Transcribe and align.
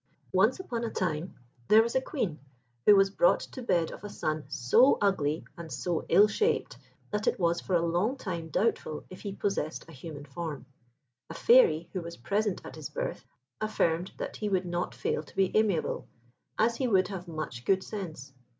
Once 0.31 0.59
upon 0.59 0.83
a 0.83 0.89
time 0.89 1.35
there 1.67 1.83
was 1.83 1.93
a 1.93 2.01
Queen, 2.01 2.39
who 2.87 2.95
was 2.95 3.11
brought 3.11 3.39
to 3.41 3.61
bed 3.61 3.91
of 3.91 4.03
a 4.03 4.09
son 4.09 4.43
so 4.47 4.97
ugly 4.99 5.45
and 5.55 5.71
so 5.71 6.03
ill 6.09 6.27
shaped 6.27 6.79
that 7.11 7.27
it 7.27 7.39
was 7.39 7.61
for 7.61 7.75
a 7.75 7.85
long 7.85 8.17
time 8.17 8.49
doubtful 8.49 9.03
if 9.11 9.21
he 9.21 9.31
possessed 9.31 9.87
a 9.87 9.91
human 9.91 10.25
form. 10.25 10.65
A 11.29 11.35
Fairy, 11.35 11.87
who 11.93 12.01
was 12.01 12.17
present 12.17 12.65
at 12.65 12.77
his 12.77 12.89
birth, 12.89 13.27
affirmed 13.61 14.11
that 14.17 14.37
he 14.37 14.49
would 14.49 14.65
not 14.65 14.95
fail 14.95 15.21
to 15.21 15.35
be 15.35 15.55
amiable, 15.55 16.07
as 16.57 16.77
he 16.77 16.87
would 16.87 17.09
have 17.09 17.27
much 17.27 17.63
good 17.63 17.83
sense. 17.83 18.33